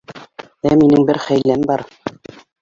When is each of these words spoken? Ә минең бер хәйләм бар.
Ә 0.69 0.71
минең 0.79 1.05
бер 1.09 1.19
хәйләм 1.27 1.67
бар. 1.73 1.85